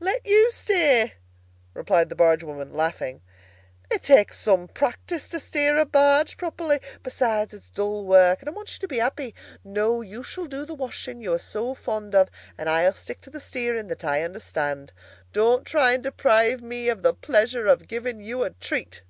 [0.00, 1.12] "Let you steer?"
[1.74, 3.20] replied the barge woman, laughing.
[3.90, 6.80] "It takes some practice to steer a barge properly.
[7.02, 9.34] Besides, it's dull work, and I want you to be happy.
[9.62, 13.30] No, you shall do the washing you are so fond of, and I'll stick to
[13.30, 14.94] the steering that I understand.
[15.34, 19.02] Don't try and deprive me of the pleasure of giving you a treat!"